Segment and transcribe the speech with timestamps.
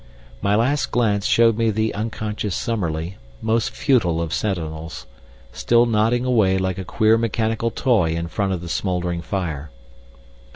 [0.41, 5.05] My last glance showed me the unconscious Summerlee, most futile of sentinels,
[5.51, 9.69] still nodding away like a queer mechanical toy in front of the smouldering fire.